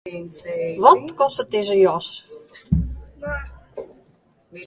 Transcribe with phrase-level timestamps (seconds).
[0.81, 2.07] Wat kostet dizze jas?